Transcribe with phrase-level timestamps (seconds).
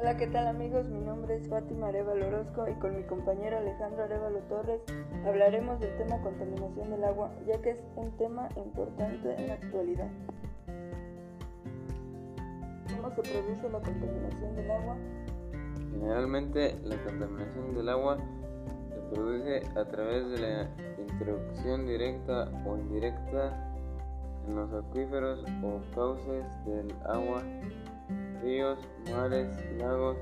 [0.00, 0.86] Hola, ¿qué tal amigos?
[0.86, 4.80] Mi nombre es Fátima Arevalo Orozco y con mi compañero Alejandro Arevalo Torres
[5.26, 10.08] hablaremos del tema contaminación del agua, ya que es un tema importante en la actualidad.
[12.96, 14.96] ¿Cómo se produce la contaminación del agua?
[15.90, 18.16] Generalmente la contaminación del agua
[18.88, 20.70] se produce a través de la
[21.10, 23.70] introducción directa o indirecta
[24.48, 27.42] en los acuíferos o cauces del agua
[28.42, 28.78] ríos,
[29.10, 30.16] mares, lagos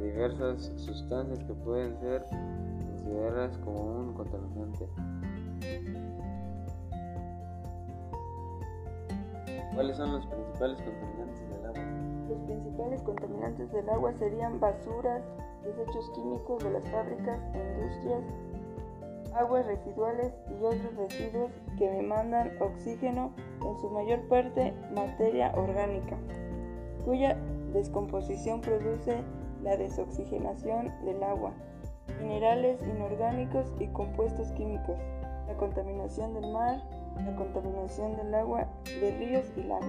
[0.00, 4.88] diversas sustancias que pueden ser consideradas como un contaminante.
[9.74, 11.82] ¿Cuáles son los principales contaminantes del agua?
[12.28, 15.22] Los principales contaminantes del agua serían basuras,
[15.64, 18.22] desechos químicos de las fábricas e industrias,
[19.34, 23.32] aguas residuales y otros residuos que demandan oxígeno,
[23.64, 26.16] en su mayor parte materia orgánica
[27.04, 27.36] cuya
[27.72, 29.22] descomposición produce
[29.62, 31.52] la desoxigenación del agua,
[32.20, 34.96] minerales inorgánicos y compuestos químicos,
[35.46, 36.82] la contaminación del mar,
[37.16, 38.66] la contaminación del agua
[39.00, 39.86] de ríos y lagos.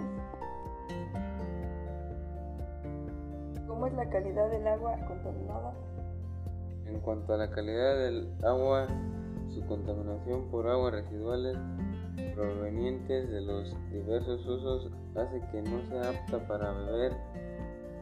[3.67, 5.73] ¿Cómo es la calidad del agua contaminada?
[6.85, 8.87] En cuanto a la calidad del agua,
[9.55, 11.57] su contaminación por aguas residuales
[12.35, 17.13] provenientes de los diversos usos hace que no sea apta para beber,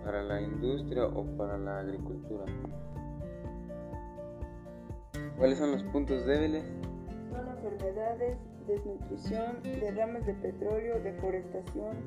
[0.04, 2.46] para la industria o para la agricultura.
[5.38, 6.64] ¿Cuáles son los puntos débiles?
[7.32, 11.98] Son enfermedades, desnutrición, derrames de petróleo, deforestación,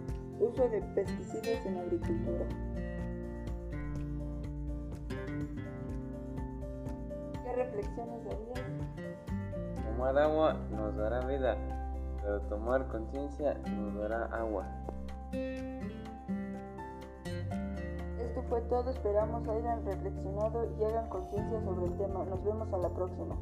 [0.41, 2.47] uso de pesticidas en agricultura.
[7.45, 9.36] ¿Qué reflexiones darías?
[9.97, 11.57] Tomar agua nos dará vida,
[12.21, 14.67] pero tomar conciencia nos dará agua.
[18.21, 22.27] Esto fue todo, esperamos hayan reflexionado y hagan conciencia sobre el tema.
[22.27, 23.37] Nos vemos a la próxima.